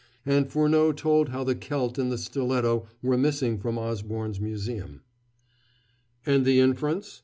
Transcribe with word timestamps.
And 0.25 0.51
Furneaux 0.51 0.93
told 0.93 1.29
how 1.29 1.43
the 1.43 1.53
celt 1.53 1.99
and 1.99 2.11
the 2.11 2.17
stiletto 2.17 2.87
were 3.03 3.19
missing 3.19 3.59
from 3.59 3.77
Osborne's 3.77 4.39
museum. 4.39 5.03
"And 6.25 6.43
the 6.43 6.59
inference?" 6.59 7.19